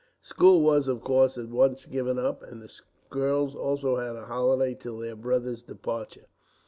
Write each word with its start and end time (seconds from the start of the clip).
School 0.23 0.63
was, 0.63 0.87
of 0.87 1.01
course, 1.03 1.37
at 1.37 1.49
once 1.49 1.85
given 1.85 2.17
up, 2.17 2.41
and 2.41 2.59
the 2.59 2.73
girls 3.11 3.53
also 3.53 3.97
had 3.97 4.15
a 4.15 4.25
holiday 4.25 4.73
till 4.73 4.97
their 4.97 5.15
brother's 5.15 5.61
departure. 5.61 6.25